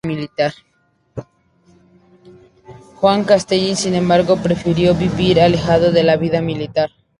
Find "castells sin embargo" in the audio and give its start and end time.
3.23-4.37